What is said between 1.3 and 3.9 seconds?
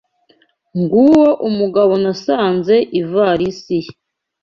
umugabo nasanze ivarisi